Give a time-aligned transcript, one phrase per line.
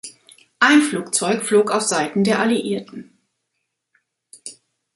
[0.59, 3.15] Ein Flugzeug flog auf Seiten der Alliierten.